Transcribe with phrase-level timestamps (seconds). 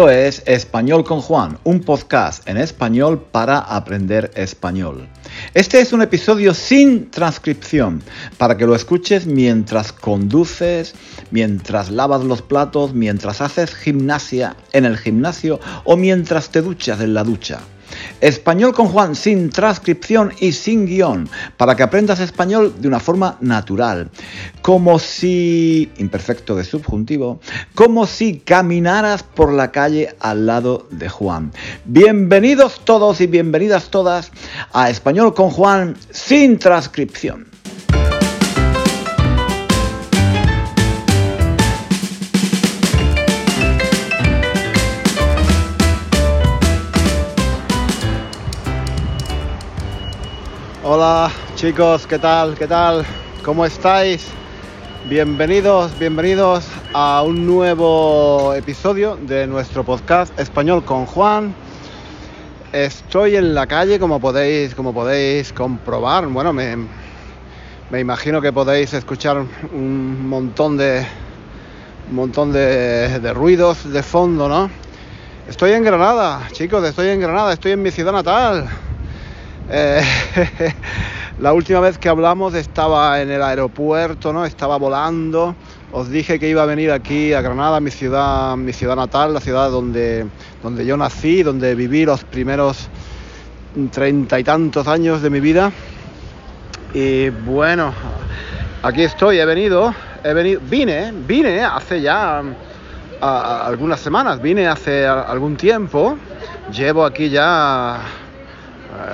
[0.00, 5.06] Esto es Español con Juan, un podcast en español para aprender español.
[5.52, 8.02] Este es un episodio sin transcripción,
[8.38, 10.94] para que lo escuches mientras conduces,
[11.30, 17.12] mientras lavas los platos, mientras haces gimnasia en el gimnasio o mientras te duchas en
[17.12, 17.60] la ducha.
[18.20, 23.36] Español con Juan sin transcripción y sin guion, para que aprendas español de una forma
[23.40, 24.10] natural,
[24.62, 27.40] como si, imperfecto de subjuntivo,
[27.74, 31.52] como si caminaras por la calle al lado de Juan.
[31.84, 34.32] Bienvenidos todos y bienvenidas todas
[34.72, 37.59] a Español con Juan sin transcripción.
[50.92, 52.56] Hola chicos, ¿qué tal?
[52.56, 53.06] ¿Qué tal?
[53.44, 54.26] ¿Cómo estáis?
[55.08, 61.54] Bienvenidos, bienvenidos a un nuevo episodio de nuestro podcast Español con Juan.
[62.72, 66.26] Estoy en la calle, como podéis, como podéis comprobar.
[66.26, 66.76] Bueno, me,
[67.88, 71.06] me imagino que podéis escuchar un montón de
[72.08, 74.68] un montón de, de ruidos de fondo, ¿no?
[75.48, 78.68] Estoy en Granada, chicos, estoy en Granada, estoy en mi ciudad natal.
[79.72, 80.02] Eh,
[81.38, 84.44] la última vez que hablamos estaba en el aeropuerto, ¿no?
[84.44, 85.54] Estaba volando.
[85.92, 89.40] Os dije que iba a venir aquí a Granada, mi ciudad, mi ciudad natal, la
[89.40, 90.26] ciudad donde,
[90.62, 92.88] donde yo nací, donde viví los primeros
[93.92, 95.72] treinta y tantos años de mi vida.
[96.92, 97.92] Y bueno,
[98.82, 102.42] aquí estoy, he venido, he venido, vine, vine hace ya
[103.20, 106.16] algunas semanas, vine hace algún tiempo,
[106.72, 108.00] llevo aquí ya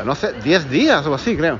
[0.05, 1.59] no sé, 10 días o así, creo.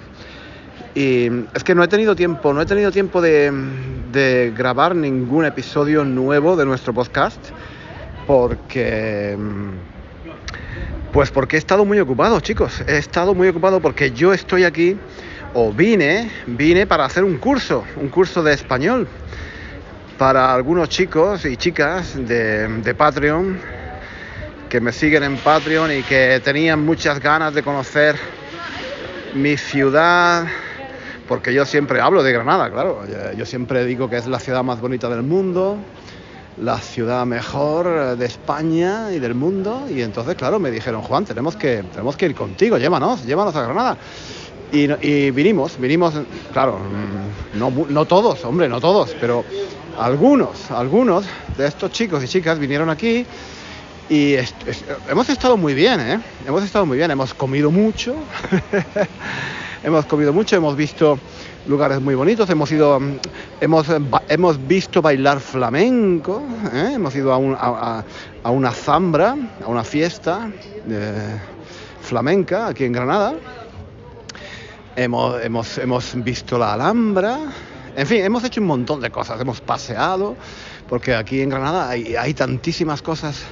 [0.95, 6.05] Y es que no he tenido tiempo, no he tenido tiempo de, grabar ningún episodio
[6.05, 7.39] nuevo de nuestro podcast
[8.27, 9.37] porque...
[11.13, 12.83] Pues porque he estado muy ocupado, chicos.
[12.87, 14.97] He estado muy ocupado porque yo estoy aquí
[15.55, 19.09] o vine, vine para hacer un curso, un curso de español
[20.19, 23.59] para algunos chicos y chicas de, de Patreon
[24.69, 28.17] que me siguen en Patreon y que tenían muchas ganas de conocer
[29.35, 30.47] mi ciudad,
[31.29, 33.03] porque yo siempre hablo de Granada, claro,
[33.37, 35.77] yo siempre digo que es la ciudad más bonita del mundo,
[36.59, 41.55] la ciudad mejor de España y del mundo, y entonces, claro, me dijeron, Juan, tenemos
[41.55, 43.99] que, tenemos que ir contigo, llévanos, llévanos a Granada.
[44.73, 46.15] Y, y vinimos, vinimos,
[46.53, 46.79] claro,
[47.55, 49.45] no, no todos, hombre, no todos, pero
[49.99, 51.25] algunos, algunos
[51.57, 53.25] de estos chicos y chicas vinieron aquí
[54.09, 54.37] y
[55.09, 56.21] hemos estado muy bien, ¿eh?
[56.47, 58.15] Hemos estado muy bien, hemos comido mucho,
[59.83, 61.19] hemos comido mucho, hemos visto
[61.67, 63.01] lugares muy bonitos, hemos ido,
[63.61, 63.87] hemos,
[64.29, 66.41] hemos visto bailar flamenco,
[66.73, 66.93] ¿eh?
[66.95, 68.05] hemos ido a,
[68.45, 70.51] a, una zambra, a una fiesta
[72.01, 73.35] flamenca aquí en Granada,
[74.95, 77.41] hemos, hemos, hemos visto la Alhambra,
[77.97, 80.37] en fin, hemos hecho un montón de cosas, hemos paseado,
[80.89, 83.43] porque aquí en Granada hay, hay tantísimas cosas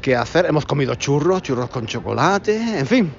[0.00, 0.46] que hacer.
[0.46, 3.12] Hemos comido churros, churros con chocolate, en fin.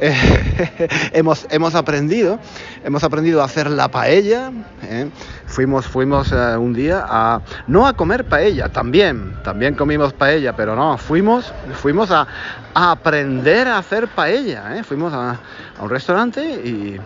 [0.00, 0.14] Eh,
[1.12, 2.38] hemos, hemos aprendido,
[2.84, 4.52] hemos aprendido a hacer la paella.
[4.82, 5.10] ¿eh?
[5.46, 10.76] Fuimos, fuimos eh, un día a, no a comer paella, también, también comimos paella, pero
[10.76, 12.26] no, fuimos, fuimos a,
[12.74, 14.82] aprender a hacer paella.
[14.84, 15.38] Fuimos a,
[15.80, 17.00] un restaurante y,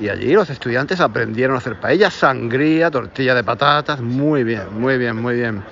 [0.00, 4.96] y, allí los estudiantes aprendieron a hacer paella, sangría, tortilla de patatas, muy bien, muy
[4.96, 5.62] bien, muy bien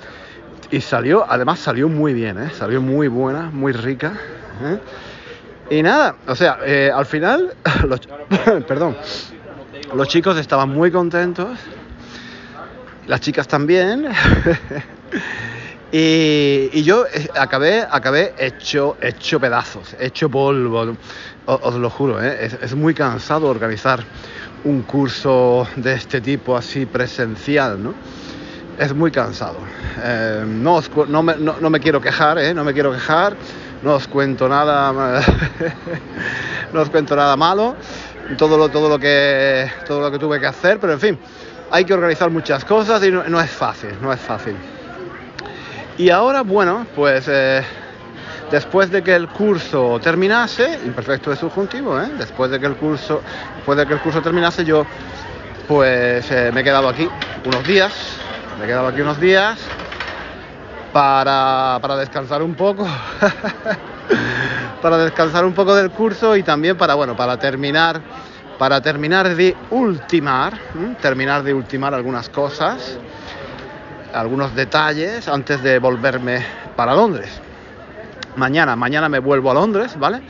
[0.71, 2.49] y salió, además salió muy bien, ¿eh?
[2.57, 4.13] salió muy buena, muy rica.
[4.61, 4.79] ¿eh?
[5.69, 7.53] Y nada, o sea, eh, al final,
[7.87, 7.99] los,
[8.67, 8.97] perdón,
[9.93, 11.57] los chicos estaban muy contentos,
[13.07, 14.07] las chicas también.
[15.91, 17.05] y, yo
[17.39, 20.97] acabé, acabé hecho, hecho pedazos, hecho polvo,
[21.45, 24.03] os, lo juro, es, es muy cansado organizar
[24.65, 27.93] un curso de este tipo así presencial, ¿no?
[28.77, 29.57] Es muy cansado.
[30.03, 32.53] Eh, no, no, me, no, me, quiero quejar, ¿eh?
[32.53, 33.35] no me quiero quejar,
[33.81, 34.91] no os cuento nada,
[36.73, 37.75] no os cuento nada malo,
[38.37, 41.19] todo lo, todo, lo que, todo lo que tuve que hacer, pero en fin,
[41.71, 44.55] hay que organizar muchas cosas y no, es fácil, no es fácil.
[45.97, 47.63] Y ahora, bueno, pues eh,
[48.51, 52.09] después de que el curso terminase, imperfecto de subjuntivo, ¿eh?
[52.19, 53.23] después de que el curso,
[53.55, 54.85] después de que el curso terminase, yo
[55.67, 57.09] pues me he quedado aquí
[57.43, 57.91] unos días
[58.57, 59.59] me he quedado aquí unos días
[60.91, 62.87] para, descansar un poco.
[64.81, 68.01] para descansar un poco del curso y también para, bueno, para terminar,
[68.57, 70.57] para terminar de ultimar,
[71.01, 72.97] terminar de ultimar algunas cosas,
[74.13, 76.43] algunos detalles antes de volverme
[76.75, 77.29] para Londres.
[78.37, 80.21] Mañana, mañana me vuelvo a Londres, ¿vale?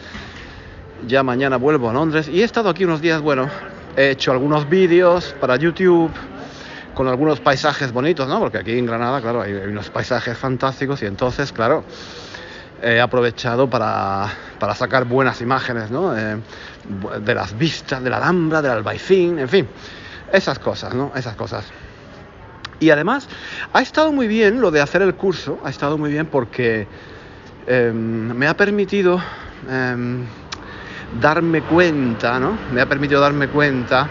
[1.08, 3.50] Ya mañana vuelvo a Londres y he estado aquí unos días, bueno,
[3.96, 6.12] he hecho algunos vídeos para YouTube
[6.98, 8.40] con algunos paisajes bonitos, ¿no?
[8.40, 11.84] Porque aquí en Granada, claro, hay, unos paisajes fantásticos y entonces, claro,
[12.82, 16.18] he aprovechado para, para sacar buenas imágenes, ¿no?
[16.18, 16.38] Eh,
[17.22, 19.68] de las vistas, de la Alhambra, del Albaicín, en fin,
[20.34, 21.12] esas cosas, ¿no?
[21.16, 21.66] Esas cosas.
[22.80, 23.28] Y además,
[23.74, 26.88] ha estado muy bien lo de hacer el curso, ha estado muy bien porque
[27.68, 29.22] em, me ha permitido
[29.70, 30.26] em,
[31.22, 32.58] darme cuenta, ¿no?
[32.72, 34.10] Me ha permitido darme cuenta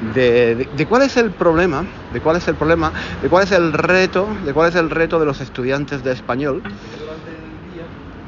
[0.00, 4.28] de, cuál es el problema, de cuál es el problema, de cuál es el reto,
[4.44, 6.62] de cuál es el reto de los estudiantes de español.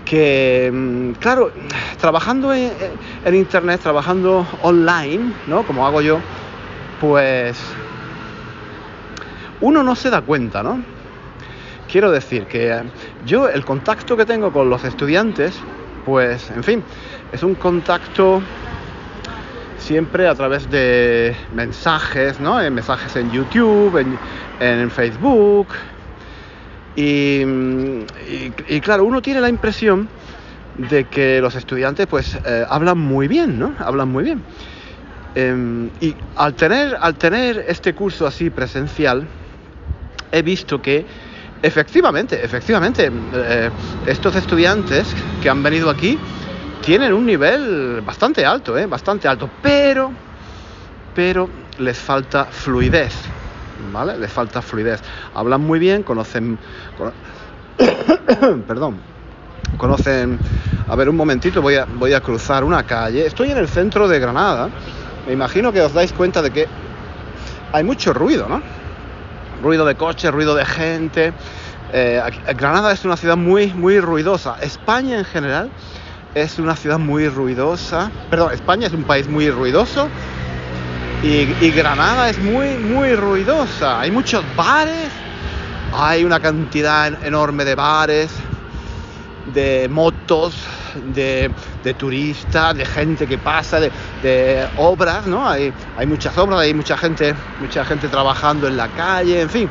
[0.05, 1.53] Que, em, claro,
[2.00, 5.65] trabajando en internet, trabajando online, ¿no?
[5.65, 6.19] Como hago yo,
[7.00, 7.59] pues
[9.61, 10.82] uno no se da cuenta, ¿no?
[11.91, 12.82] Quiero decir que
[13.25, 15.55] yo el contacto que tengo con los estudiantes,
[16.05, 16.85] pues, en fin,
[17.32, 18.43] es un contacto
[19.88, 22.61] siempre a través de mensajes, ¿no?
[22.61, 23.96] En mensajes en YouTube,
[24.61, 25.69] en, Facebook.
[26.94, 27.43] Y,
[28.82, 30.06] claro, uno tiene la impresión
[30.76, 33.75] de que los estudiantes pues eh, hablan muy bien, ¿no?
[33.79, 34.43] Hablan muy bien.
[35.35, 39.26] Em, y al tener, al tener este curso así presencial,
[40.32, 41.06] he visto que
[41.62, 43.70] efectivamente, efectivamente, eh,
[44.06, 46.19] estos estudiantes que han venido aquí
[46.88, 48.87] tienen un nivel bastante alto, ¿eh?
[48.87, 50.11] bastante alto, pero,
[51.14, 51.46] pero
[51.76, 53.12] les falta fluidez,
[53.93, 54.17] ¿vale?
[54.17, 55.02] Les falta fluidez.
[55.35, 56.58] Hablan muy bien, conocen,
[58.67, 58.96] perdón,
[59.76, 60.38] conocen.
[60.88, 63.26] A ver, un momentito, voy a, cruzar una calle.
[63.26, 64.70] Estoy en el centro de Granada.
[65.26, 66.67] Me imagino que os dais cuenta de que
[67.70, 68.62] hay mucho ruido, ¿no?
[69.62, 71.34] ruido de coches, ruido de gente.
[71.93, 72.23] Eh,
[72.56, 74.56] Granada es una ciudad muy, muy ruidosa.
[74.62, 75.70] España en general
[76.34, 78.10] es una ciudad muy ruidosa.
[78.30, 80.08] Perdón, España es un país muy ruidoso.
[81.22, 84.00] Y, Granada es muy, muy ruidosa.
[84.00, 85.08] Hay muchos bares.
[85.92, 88.30] Hay una cantidad enorme de bares,
[89.54, 90.54] de motos,
[91.14, 91.50] de,
[91.96, 95.48] turistas, de gente que pasa, de, obras, ¿no?
[95.48, 99.70] Hay, hay muchas obras, hay mucha gente, mucha gente trabajando en la calle, en fin.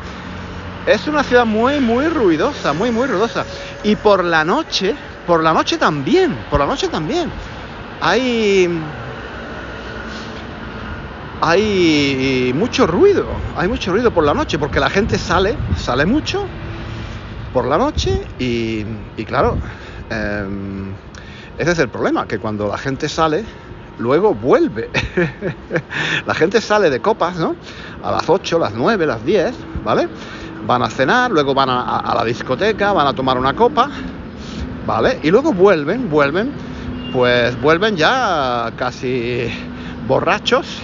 [0.88, 3.46] Es una ciudad muy, muy ruidosa, muy, muy ruidosa.
[3.84, 4.96] Y por la noche,
[5.28, 7.30] por la noche también, por la noche también.
[8.02, 8.70] Hay
[11.42, 13.26] hay mucho ruido,
[13.56, 16.46] hay mucho ruido por la noche, porque la gente sale, sale mucho
[17.54, 18.84] por la noche y,
[19.18, 19.56] y claro,
[20.10, 20.94] em,
[21.58, 23.44] ese es el problema, que cuando la gente sale,
[24.00, 24.90] luego vuelve.
[26.26, 27.56] la gente sale de copas, ¿no?
[28.04, 30.08] A las 8, las 9, las 10, ¿vale?
[30.66, 33.90] Van a cenar, luego van a, la discoteca, van a tomar una copa,
[34.88, 35.20] ¿vale?
[35.22, 36.52] Y luego vuelven, vuelven,
[37.12, 39.50] pues vuelven ya casi
[40.08, 40.80] borrachos,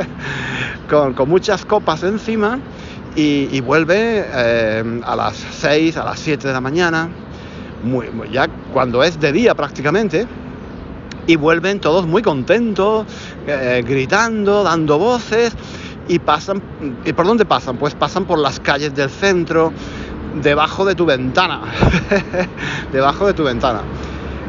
[0.90, 2.58] con, muchas copas encima,
[3.14, 7.08] y, vuelve eh, a las 6, a las 7 de la mañana,
[8.30, 10.26] ya cuando es de día prácticamente,
[11.26, 13.06] y vuelven todos muy contentos,
[13.46, 15.54] eh, gritando, dando voces,
[16.08, 16.60] y pasan,
[17.04, 17.76] ¿y por dónde pasan?
[17.76, 19.72] Pues pasan por las calles del centro,
[20.34, 21.60] debajo de tu ventana,
[22.92, 23.82] debajo de tu ventana.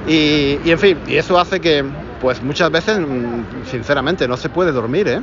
[0.08, 1.86] Y, en fin, y eso hace que,
[2.20, 5.22] pues muchas veces, mm, sinceramente, no se puede dormir, ¿eh?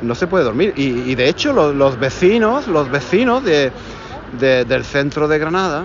[0.00, 0.72] No se puede dormir.
[0.76, 3.72] Y, de hecho, los, vecinos, los vecinos de,
[4.40, 5.84] del centro de Granada,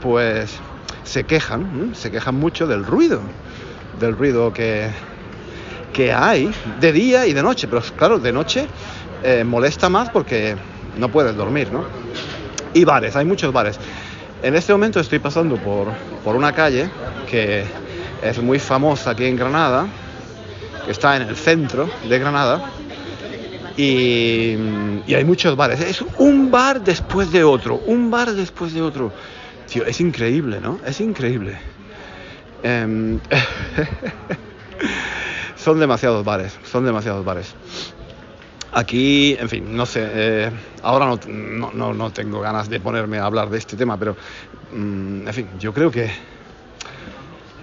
[0.00, 0.56] pues
[1.02, 3.20] se quejan, se quejan mucho del ruido,
[3.98, 4.90] del ruido que,
[5.92, 8.66] que hay de día y de noche, pero claro, de noche
[9.22, 10.56] eh, molesta más porque
[10.98, 11.84] no puedes dormir, ¿no?
[12.76, 13.78] Y bares, hay muchos bares.
[14.42, 15.88] En este momento estoy pasando por,
[16.22, 16.90] por una calle
[17.28, 17.64] que
[18.22, 19.86] es muy famosa aquí en Granada,
[20.84, 22.70] que está en el centro de Granada,
[23.78, 24.56] y,
[25.08, 25.80] hay muchos bares.
[25.80, 29.10] Es un bar después de otro, un bar después de otro.
[29.72, 30.78] Tío, es increíble, ¿no?
[30.84, 31.58] Es increíble.
[32.62, 33.18] Em,
[35.56, 37.54] son demasiados bares, son demasiados bares.
[38.72, 40.50] Aquí, en fin, no sé, eh,
[40.82, 44.16] ahora no, no, tengo ganas de ponerme a hablar de este tema, pero,
[44.72, 46.10] mm, en fin, yo creo que...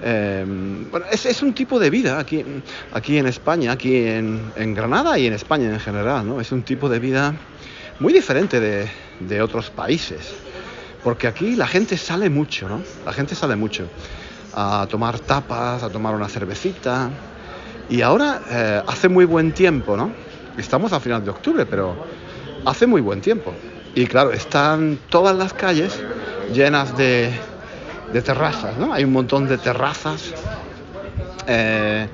[0.06, 2.44] Em, bueno, es, un tipo de vida aquí,
[2.92, 6.42] aquí en España, aquí en, Granada y en España en general, ¿no?
[6.42, 7.34] Es un tipo de vida
[8.00, 8.90] muy diferente de,
[9.22, 10.34] de otros países.
[11.04, 12.82] Porque aquí la gente sale mucho, ¿no?
[13.06, 13.88] La gente sale mucho
[14.54, 17.10] a tomar tapas, a tomar una cervecita.
[17.90, 20.12] Y ahora eh, hace muy buen tiempo, ¿no?
[20.58, 21.96] Estamos a final de octubre, pero
[22.66, 23.54] hace muy buen tiempo.
[23.96, 26.00] Y claro, están todas las calles
[26.54, 27.32] llenas de,
[28.12, 28.94] de terrazas, ¿no?
[28.94, 30.34] Hay un montón de terrazas.
[31.48, 32.08] Eh,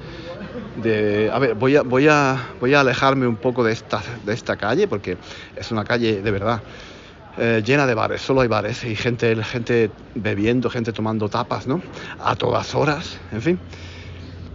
[0.76, 4.34] de, a ver, voy a, voy, a, voy a alejarme un poco de esta, de
[4.34, 5.18] esta calle porque
[5.56, 6.62] es una calle de verdad
[7.38, 11.82] eh, llena de bares, solo hay bares y gente, gente bebiendo, gente tomando tapas, ¿no?
[12.18, 13.60] A todas horas, en fin.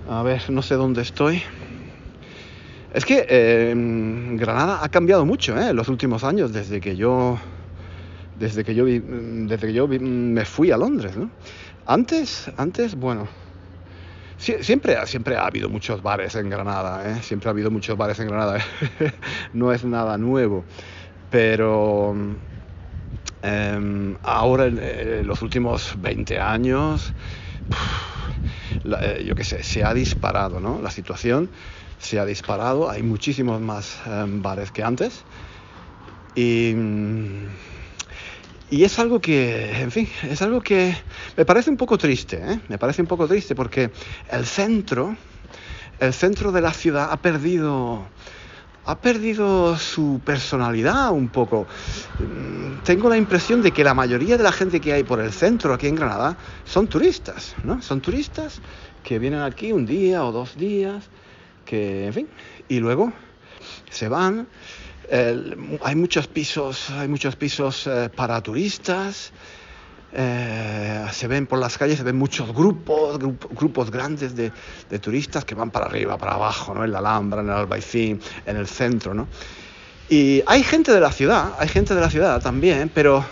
[0.07, 1.43] A ver, no sé dónde estoy.
[2.95, 3.75] Es que eh,
[4.37, 5.71] Granada ha cambiado mucho ¿eh?
[5.71, 7.37] en los últimos años, desde que yo,
[8.39, 11.17] desde que yo, desde que yo me fui a Londres.
[11.17, 11.29] ¿no?
[11.87, 13.27] Antes, antes, bueno,
[14.39, 17.21] siempre, siempre ha habido muchos bares en Granada, ¿eh?
[17.21, 18.65] siempre ha habido muchos bares en Granada.
[19.53, 20.65] no es nada nuevo,
[21.31, 22.15] pero
[23.43, 27.13] em, ahora en, los últimos 20 años,
[28.85, 30.81] eh, yo qué sé, se ha disparado ¿no?
[30.81, 31.51] la situación
[32.05, 35.25] se ha disparado, hay muchísimos más em, bares que antes.
[36.35, 36.75] Y,
[38.71, 40.95] y, es algo que, en fin, es algo que
[41.37, 42.61] me parece un poco triste, ¿eh?
[42.69, 43.91] me parece un poco triste porque
[44.31, 45.17] el centro,
[45.99, 48.07] el centro de la ciudad ha perdido,
[48.85, 51.67] ha perdido su personalidad un poco.
[52.85, 55.73] Tengo la impresión de que la mayoría de la gente que hay por el centro
[55.73, 57.81] aquí en Granada son turistas, ¿no?
[57.81, 58.61] Son turistas
[59.03, 61.09] que vienen aquí un día o dos días
[61.65, 62.29] que, en fin,
[62.69, 63.13] y luego
[63.91, 64.47] se van.
[65.11, 69.33] hay muchos pisos, hay muchos pisos eh, para turistas.
[70.17, 74.53] Eh, se ven por las calles, se ven muchos grupos, grupos grandes de,
[75.01, 76.85] turistas que van para arriba, para abajo, ¿no?
[76.85, 79.13] en la Alhambra, en el Albaicín, en el centro.
[79.13, 79.27] ¿no?
[80.09, 83.25] Y hay gente de la ciudad, hay gente de la ciudad también, pero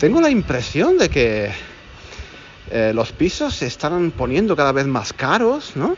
[0.00, 1.52] tengo la impresión de que
[2.70, 5.96] eh, los pisos se están poniendo cada vez más caros, ¿no?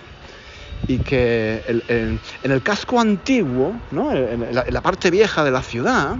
[0.86, 4.12] Y que en, el casco antiguo, ¿no?
[4.12, 6.16] en, la, parte vieja de la ciudad,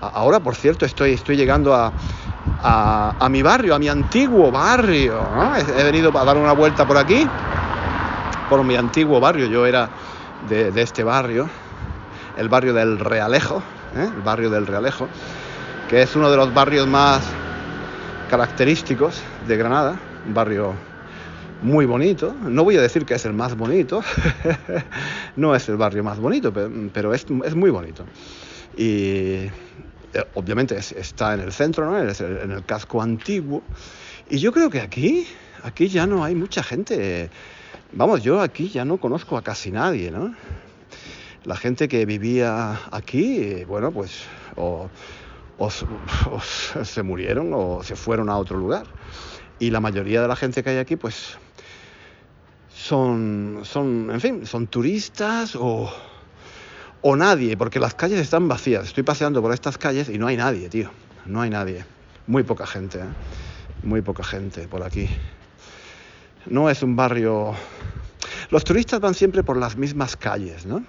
[0.00, 1.92] ahora por cierto estoy, estoy llegando a,
[2.62, 5.20] a, mi barrio, a mi antiguo barrio,
[5.56, 7.26] he, venido a dar una vuelta por aquí,
[8.48, 9.88] por mi antiguo barrio, yo era
[10.48, 11.48] de, este barrio,
[12.36, 13.62] el barrio del Realejo,
[13.96, 14.08] ¿eh?
[14.14, 15.08] el barrio del Realejo,
[15.88, 17.22] que es uno de los barrios más
[18.30, 20.74] característicos de Granada, un barrio
[21.64, 22.34] muy bonito.
[22.34, 24.02] No voy a decir que es el más bonito,
[25.36, 28.04] no es el barrio más bonito, pero, es, muy bonito.
[28.76, 29.48] Y
[30.12, 31.98] eh, obviamente está en el centro, ¿no?
[31.98, 33.62] en el casco antiguo.
[34.28, 35.26] Y yo creo que aquí,
[35.62, 37.30] aquí ya no hay mucha gente.
[37.92, 40.34] Vamos, yo aquí ya no conozco a casi nadie, ¿no?
[41.44, 44.24] La gente que vivía aquí, bueno, pues
[44.56, 44.90] o
[46.84, 48.86] se murieron o se fueron a otro lugar.
[49.58, 51.38] Y la mayoría de la gente que hay aquí, pues
[52.84, 55.90] son, son, en fin, son turistas o,
[57.00, 58.84] o nadie, porque las calles están vacías.
[58.84, 60.90] Estoy paseando por estas calles y no hay nadie, tío.
[61.24, 61.86] No hay nadie.
[62.26, 63.08] Muy poca gente, ¿eh?
[63.84, 65.08] Muy poca gente por aquí.
[66.44, 67.54] No es un barrio...
[68.50, 70.84] Los turistas van siempre por las mismas calles, ¿no?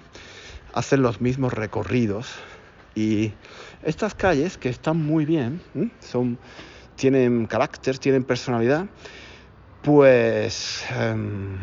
[0.74, 2.28] Hacen los mismos recorridos.
[2.94, 3.32] Y
[3.82, 5.62] estas calles, que están muy bien,
[6.00, 6.38] son,
[6.94, 8.84] tienen carácter, tienen personalidad,
[9.82, 10.84] pues...
[10.90, 11.56] Em,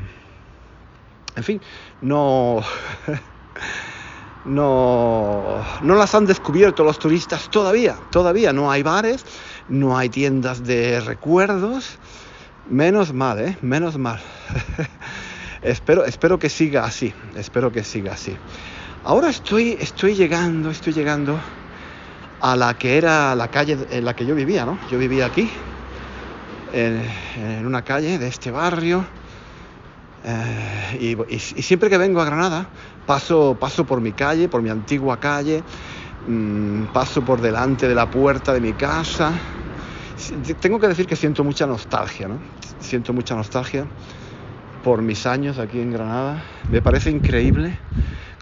[1.35, 1.61] en fin,
[2.01, 2.61] no,
[4.45, 9.25] no, no las han descubierto los turistas todavía, todavía no hay bares,
[9.69, 11.97] no hay tiendas de recuerdos,
[12.69, 13.57] menos mal, ¿eh?
[13.61, 14.19] Menos mal.
[15.61, 18.35] espero, espero que siga así, espero que siga así.
[19.05, 21.37] Ahora estoy, estoy llegando, estoy llegando
[22.41, 24.77] a la que era la calle en la que yo vivía, ¿no?
[24.91, 25.49] Yo vivía aquí,
[26.73, 29.05] en una calle de este barrio
[30.25, 32.69] eh, y, siempre que vengo a Granada
[33.05, 35.63] paso, paso por mi calle, por mi antigua calle,
[36.25, 39.41] mm, paso por delante de la puerta de mi casa.
[40.61, 42.41] Tengo que decir que siento mucha nostalgia, ¿no?
[42.79, 43.87] Siento mucha nostalgia
[44.81, 46.45] por mis años aquí en Granada.
[46.69, 47.77] Me parece increíble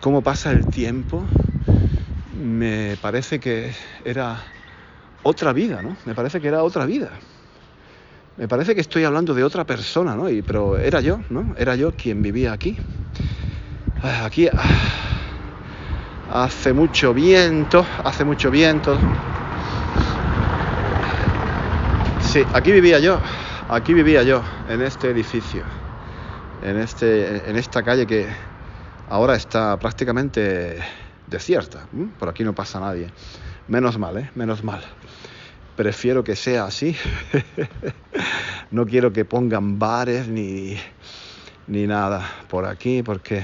[0.01, 1.27] cómo pasa el tiempo.
[2.35, 3.73] Me parece que
[4.05, 4.43] era
[5.23, 5.97] otra vida, ¿no?
[6.05, 7.19] Me parece que era otra vida
[8.37, 10.27] me parece que estoy hablando de otra persona, ¿no?
[10.45, 11.53] Pero era yo, ¿no?
[11.57, 12.77] Era yo quien vivía aquí.
[14.01, 18.97] Ah, aquí ah, hace mucho viento, hace mucho viento.
[22.21, 23.19] Sí, aquí vivía yo,
[23.69, 25.63] aquí vivía yo, en este edificio,
[26.63, 28.25] en, este, en esta calle que
[29.09, 30.77] ahora está prácticamente
[31.27, 31.85] desierta.
[32.17, 33.11] Por aquí no pasa nadie.
[33.67, 34.31] Menos mal, ¿eh?
[34.35, 34.81] Menos mal
[35.75, 36.95] prefiero que sea así.
[38.71, 40.77] no quiero que pongan bares ni,
[41.67, 43.43] ni nada por aquí porque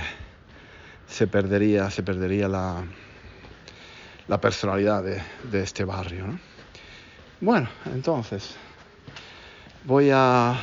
[1.08, 2.84] se perdería, se perdería la,
[4.28, 6.26] la personalidad de, este barrio.
[7.40, 8.56] Bueno, entonces,
[9.86, 10.56] voy a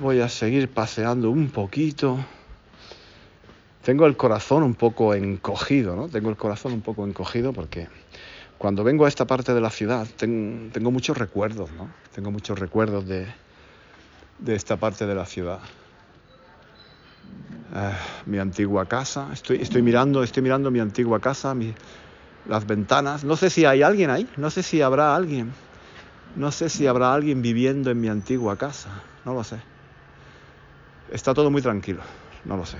[0.00, 2.18] voy a seguir paseando un poquito.
[3.82, 6.08] Tengo el corazón un poco encogido, ¿no?
[6.08, 7.88] Tengo el corazón un poco encogido porque
[8.58, 11.88] cuando vengo a esta parte de la ciudad tengo, muchos recuerdos, ¿no?
[12.14, 13.26] Tengo muchos recuerdos de,
[14.46, 15.60] esta parte de la ciudad.
[17.74, 17.92] Eh,
[18.26, 21.54] mi antigua casa, estoy, estoy, mirando, estoy mirando mi antigua casa,
[22.48, 23.24] las ventanas.
[23.24, 25.52] No sé si hay alguien ahí, no sé si habrá alguien.
[26.36, 28.90] No sé si habrá alguien viviendo en mi antigua casa,
[29.24, 29.56] no lo sé.
[31.10, 32.02] Está todo muy tranquilo,
[32.44, 32.76] no lo sé.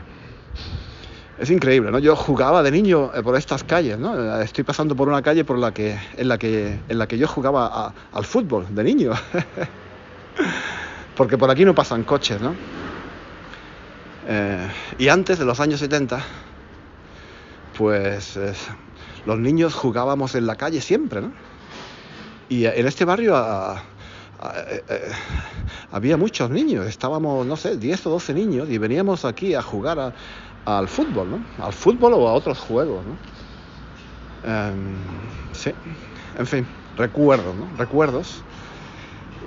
[1.38, 1.98] Es increíble, ¿no?
[1.98, 4.40] Yo jugaba de niño eh, por estas calles, ¿no?
[4.40, 7.28] Estoy pasando por una calle por la que, en, la que, en la que yo
[7.28, 9.12] jugaba al fútbol de niño.
[11.16, 12.54] Porque por aquí no pasan coches, ¿no?
[14.28, 16.20] Eh, y antes de los años 70,
[17.76, 18.38] pues
[19.26, 21.32] los niños jugábamos en la calle siempre, ¿no?
[22.48, 23.36] Y en este barrio
[24.88, 25.10] eh,
[25.92, 29.98] había muchos niños, estábamos, no sé, 10 o 12 niños y veníamos aquí a jugar
[29.98, 30.14] a,
[30.66, 31.64] al fútbol, ¿no?
[31.64, 33.16] Al fútbol o a otros juegos, ¿no?
[34.42, 34.96] Em,
[35.52, 35.72] sí,
[36.36, 37.70] en fin, recuerdos, ¿no?
[37.76, 38.42] Recuerdos.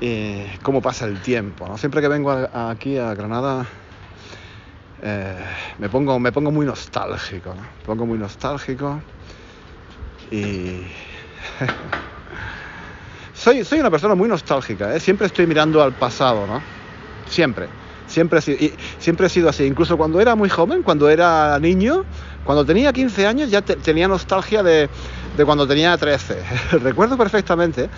[0.01, 1.77] Y cómo pasa el tiempo, ¿no?
[1.77, 3.67] Siempre que vengo aquí a Granada
[5.01, 5.45] eh,
[5.77, 7.61] me, pongo, me pongo muy nostálgico, ¿no?
[7.61, 9.01] Me pongo muy nostálgico
[10.31, 10.81] y...
[13.33, 14.99] soy, soy una persona muy nostálgica, ¿eh?
[14.99, 16.61] Siempre estoy mirando al pasado, ¿no?
[17.25, 17.78] Siempre.
[18.09, 19.63] Siempre, y siempre he sido así.
[19.65, 22.03] Incluso cuando era muy joven, cuando era niño,
[22.43, 24.89] cuando tenía 15 años ya tenía nostalgia de,
[25.45, 26.43] cuando tenía 13.
[26.79, 27.89] Recuerdo perfectamente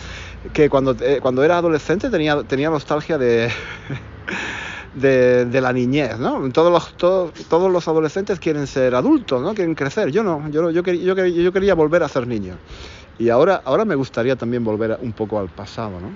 [0.51, 3.49] que cuando, eh, cuando era adolescente tenía, tenía nostalgia de,
[4.93, 6.19] de, la niñez.
[6.19, 6.49] ¿no?
[6.51, 9.55] Todos, los, todos, los adolescentes quieren ser adultos, ¿no?
[9.55, 10.11] quieren crecer.
[10.11, 12.57] Yo no, yo, yo, yo, yo quería volver a ser niño.
[13.17, 16.01] Y ahora, ahora me gustaría también volver un poco al pasado.
[16.01, 16.09] ¿no?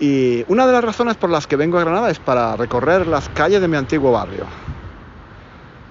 [0.00, 3.28] Y una de las razones por las que vengo a Granada es para recorrer las
[3.28, 4.46] calles de mi antiguo barrio.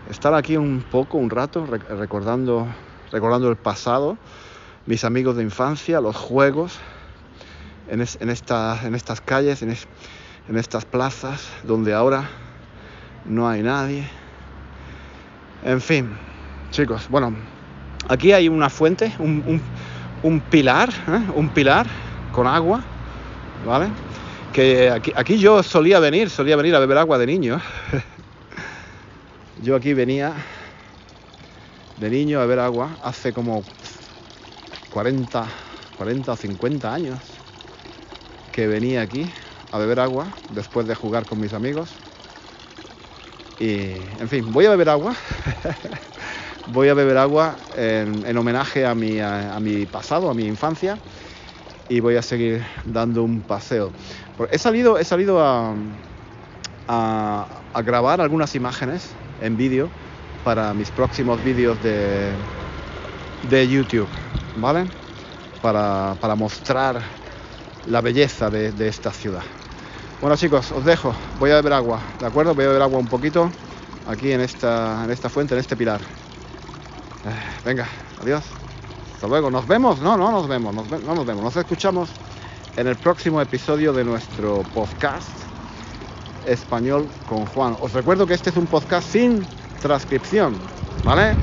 [0.10, 2.68] Estar aquí un poco, un rato, recordando,
[3.12, 4.18] el pasado,
[4.88, 6.80] mis amigos de infancia, los juegos,
[7.88, 12.28] en, estas calles, en, estas plazas, donde ahora
[13.26, 14.08] no hay nadie.
[15.64, 16.18] En fin,
[16.72, 17.36] chicos, bueno,
[18.08, 19.62] aquí hay una fuente, un,
[20.24, 21.32] un, pilar, ¿eh?
[21.36, 21.86] un pilar
[22.32, 22.82] con agua
[23.66, 23.90] ¿vale?
[24.54, 27.62] Que aquí, yo solía venir, solía venir a beber agua de niño.
[29.64, 30.34] yo aquí venía
[31.98, 33.64] de niño a beber agua hace como
[34.90, 35.48] 40,
[35.98, 37.20] 40 o 50 años
[38.52, 39.32] que venía aquí
[39.72, 42.00] a beber agua después de jugar con mis amigos.
[43.60, 45.14] Y, en fin, voy a beber agua.
[46.66, 50.98] voy a beber agua en, homenaje a mi pasado, a mi infancia
[51.90, 53.92] y voy a seguir dando un paseo.
[54.52, 55.74] He salido, he salido a,
[57.84, 59.10] grabar algunas imágenes
[59.42, 59.90] en vídeo
[60.44, 62.32] para mis próximos vídeos de,
[63.50, 64.08] de YouTube,
[64.58, 64.86] ¿vale?
[65.62, 67.02] Para, para mostrar
[67.88, 69.44] la belleza de, de, esta ciudad.
[70.22, 72.54] Bueno chicos, os dejo, voy a beber agua, ¿de acuerdo?
[72.54, 73.52] Voy a beber agua un poquito
[74.08, 76.02] aquí en esta, en esta fuente, en este pilar.
[76.02, 77.88] Eh, venga,
[78.22, 78.44] adiós.
[79.20, 79.52] Hasta luego.
[79.52, 80.00] ¿Nos vemos?
[80.00, 80.74] No, no nos vemos.
[80.74, 81.44] no nos vemos.
[81.44, 82.08] Nos escuchamos
[82.78, 85.28] en el próximo episodio de nuestro podcast
[86.46, 87.76] español con Juan.
[87.82, 89.46] Os recuerdo que este es un podcast sin
[89.82, 90.56] transcripción,
[91.04, 91.36] ¿vale?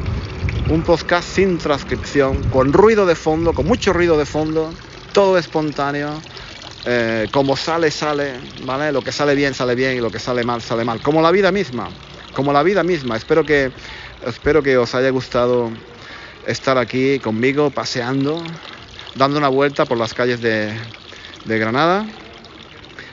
[0.71, 4.73] Un podcast sin transcripción, con ruido de fondo, con mucho ruido de fondo,
[5.13, 6.13] todo espontáneo.
[6.87, 8.91] Eh, como sale, sale, ¿vale?
[8.91, 11.03] Lo que sale bien, sale bien y lo que sale mal, sale mal.
[11.03, 11.91] Como la vida misma,
[12.33, 13.19] como la vida misma.
[13.19, 13.71] Espero que,
[14.25, 15.71] espero que os haya gustado
[16.47, 18.43] estar aquí conmigo paseando,
[19.17, 20.75] dando una vuelta por las calles de,
[21.45, 22.07] Granada.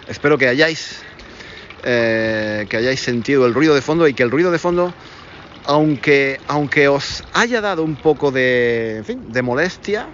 [0.08, 1.02] Espero que hayáis,
[1.84, 4.94] eh, que hayáis sentido el ruido de fondo y que el ruido de fondo,
[5.66, 10.08] aunque, aunque os haya dado un poco de, de molestia,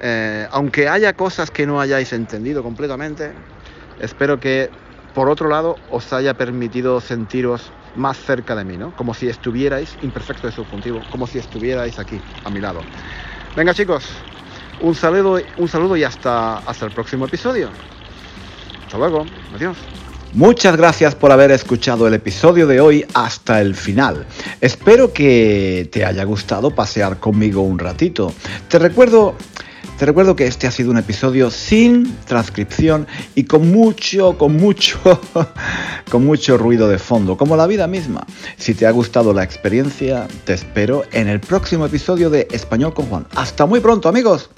[0.00, 3.32] eh, aunque haya cosas que no hayáis entendido completamente,
[4.00, 4.70] espero que
[5.14, 8.94] por otro lado os haya permitido sentiros más cerca de mí, ¿no?
[8.96, 12.80] Como si estuvierais, imperfecto de subjuntivo, como si estuvierais aquí, a mi lado.
[13.56, 14.04] Venga chicos,
[14.80, 17.70] un saludo, un saludo y hasta, hasta el próximo episodio.
[18.84, 19.24] Hasta luego,
[19.54, 19.76] adiós.
[20.34, 24.26] Muchas gracias por haber escuchado el episodio de hoy hasta el final.
[24.60, 28.34] Espero que te haya gustado pasear conmigo un ratito.
[28.66, 29.36] Te recuerdo
[29.98, 34.98] te recuerdo que este ha sido un episodio sin transcripción y con mucho, con mucho,
[36.10, 38.26] con mucho ruido de fondo, como la vida misma.
[38.56, 43.06] Si te ha gustado la experiencia, te espero en el próximo episodio de Español con
[43.06, 43.26] Juan.
[43.34, 44.50] Hasta muy pronto, amigos.